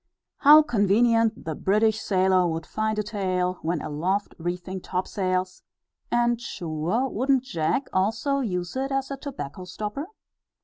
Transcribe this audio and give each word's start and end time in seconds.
How 0.39 0.63
convenient 0.63 1.45
the 1.45 1.53
British 1.53 1.99
sailor 1.99 2.47
would 2.47 2.65
find 2.65 2.97
a 2.97 3.03
tail, 3.03 3.59
when 3.61 3.81
aloft 3.83 4.33
reefing 4.39 4.81
topsails; 4.81 5.61
and, 6.09 6.41
sure, 6.41 7.07
wouldn't 7.07 7.43
Jack 7.43 7.85
also 7.93 8.39
use 8.39 8.75
it 8.75 8.91
as 8.91 9.11
a 9.11 9.17
tobacco 9.17 9.63
stopper? 9.63 10.07